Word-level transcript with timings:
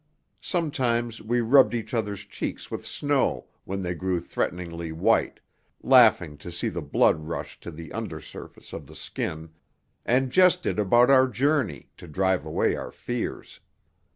Sometimes 0.41 1.21
we 1.21 1.41
rubbed 1.41 1.75
each 1.75 1.93
other's 1.93 2.25
cheeks 2.25 2.71
with 2.71 2.83
snow 2.87 3.45
when 3.65 3.83
they 3.83 3.93
grew 3.93 4.19
threateningly 4.19 4.91
white, 4.91 5.39
laughing 5.83 6.37
to 6.39 6.51
see 6.51 6.69
the 6.69 6.81
blood 6.81 7.27
rush 7.27 7.59
to 7.59 7.69
the 7.69 7.91
under 7.91 8.19
surface 8.19 8.73
of 8.73 8.87
the 8.87 8.95
skin, 8.95 9.51
and 10.03 10.31
jested 10.31 10.79
about 10.79 11.11
our 11.11 11.27
journey 11.27 11.91
to 11.97 12.07
drive 12.07 12.45
away 12.47 12.75
our 12.75 12.91
fears. 12.91 13.59